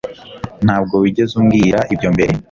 ntabwo 0.65 0.93
wigeze 1.03 1.33
umbwira 1.39 1.79
ibyo 1.93 2.09
mbere 2.15 2.33